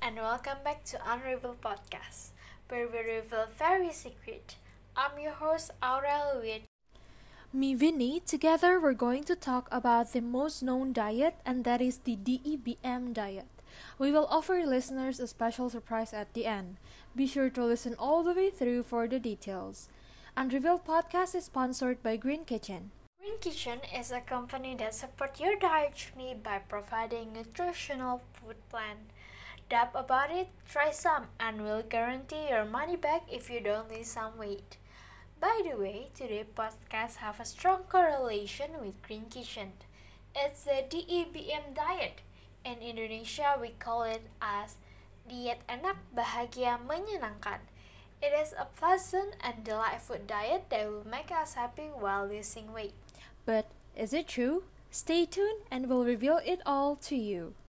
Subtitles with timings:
[0.00, 2.30] and welcome back to Unreveal Podcast,
[2.68, 4.54] where we reveal very secret.
[4.94, 6.62] I'm your host Aurel with
[7.52, 8.20] me, Vinny.
[8.20, 13.12] Together, we're going to talk about the most known diet, and that is the DEBM
[13.12, 13.48] diet.
[13.98, 16.76] We will offer listeners a special surprise at the end.
[17.16, 19.88] Be sure to listen all the way through for the details.
[20.36, 22.92] Unreveal Podcast is sponsored by Green Kitchen.
[23.20, 28.96] Green Kitchen is a company that supports your diet journey by providing nutritional food plan.
[29.68, 34.06] Dab about it, try some, and we'll guarantee your money back if you don't lose
[34.06, 34.78] some weight.
[35.38, 39.72] By the way, today podcast have a strong correlation with Green Kitchen.
[40.34, 42.22] It's the DEBM diet.
[42.64, 44.76] In Indonesia, we call it as
[45.28, 47.68] diet enak, bahagia, menyenangkan.
[48.22, 53.09] It is a pleasant and delightful diet that will make us happy while losing weight.
[53.50, 54.62] But is it true?
[54.92, 57.54] Stay tuned and we'll reveal it all to you.